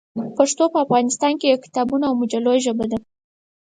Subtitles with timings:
[0.37, 2.99] پښتو په افغانستان کې د کتابونو او مجلو ژبه ده.